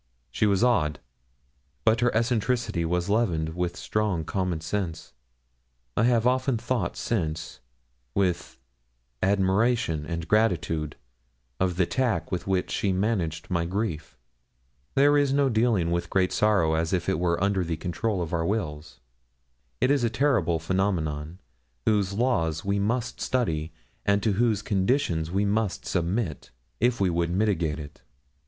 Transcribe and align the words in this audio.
She 0.31 0.47
was 0.47 0.63
odd, 0.63 0.99
but 1.85 1.99
her 1.99 2.11
eccentricity 2.15 2.85
was 2.85 3.07
leavened 3.07 3.49
with 3.49 3.77
strong 3.77 4.25
common 4.25 4.59
sense; 4.59 5.13
and 5.95 6.07
I 6.07 6.09
have 6.09 6.25
often 6.25 6.57
thought 6.57 6.97
since 6.97 7.59
with 8.15 8.57
admiration 9.21 10.03
and 10.07 10.27
gratitude 10.27 10.95
of 11.59 11.75
the 11.75 11.85
tact 11.85 12.31
with 12.31 12.47
which 12.47 12.71
she 12.71 12.91
managed 12.91 13.51
my 13.51 13.65
grief. 13.65 14.17
There 14.95 15.19
is 15.19 15.31
no 15.33 15.49
dealing 15.49 15.91
with 15.91 16.09
great 16.09 16.31
sorrow 16.31 16.73
as 16.73 16.93
if 16.93 17.07
it 17.07 17.19
were 17.19 17.39
under 17.39 17.63
the 17.63 17.77
control 17.77 18.23
of 18.23 18.33
our 18.33 18.43
wills. 18.43 19.01
It 19.79 19.91
is 19.91 20.03
a 20.03 20.09
terrible 20.09 20.57
phenomenon, 20.57 21.37
whose 21.85 22.11
laws 22.13 22.65
we 22.65 22.79
must 22.79 23.21
study, 23.21 23.71
and 24.03 24.23
to 24.23 24.33
whose 24.33 24.63
conditions 24.63 25.29
we 25.29 25.45
must 25.45 25.85
submit, 25.85 26.49
if 26.79 26.99
we 26.99 27.11
would 27.11 27.29
mitigate 27.29 27.77
it. 27.77 28.01